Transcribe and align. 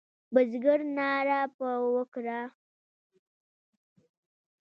بزګر 0.33 0.79
ناره 0.95 1.41
پر 1.57 1.73
وکړه. 1.93 2.39